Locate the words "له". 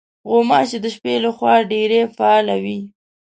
1.23-1.29